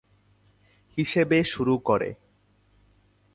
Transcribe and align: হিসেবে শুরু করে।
হিসেবে 0.97 1.37
শুরু 1.43 1.75
করে। 1.77 2.09